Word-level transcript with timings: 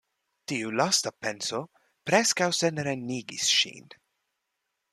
Tiu 0.51 0.69
lasta 0.79 1.11
penso 1.25 1.59
preskaŭ 2.11 2.49
serenigis 2.61 3.47
ŝin. 3.59 3.93